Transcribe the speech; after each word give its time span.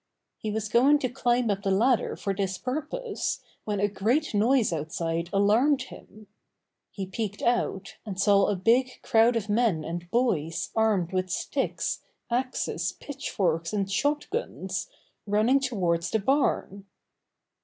He 0.39 0.49
was 0.49 0.67
going 0.67 0.97
to 0.97 1.09
climb 1.09 1.51
up 1.51 1.61
the 1.61 1.69
ladder 1.69 2.15
for 2.15 2.33
this 2.33 2.57
purpose 2.57 3.39
when 3.65 3.79
a 3.79 3.87
great 3.87 4.33
noise 4.33 4.73
outside 4.73 5.29
alarmed 5.31 5.83
him. 5.83 6.25
He 6.89 7.05
peeked 7.05 7.43
out, 7.43 7.97
and 8.03 8.19
saw 8.19 8.47
a 8.47 8.55
big 8.55 8.99
crowd 9.03 9.35
of 9.35 9.47
men 9.47 9.83
and 9.83 10.09
boys 10.09 10.71
armed 10.75 11.13
with 11.13 11.29
sticks, 11.29 11.99
axes, 12.31 12.93
pitchforks 12.93 13.73
and 13.73 13.91
shot 13.91 14.27
guns, 14.31 14.89
running 15.27 15.59
toward 15.59 16.01
the 16.01 16.17
barn. 16.17 16.87